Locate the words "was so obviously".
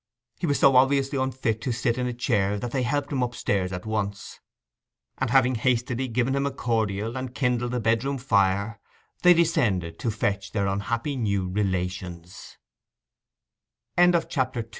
0.47-1.19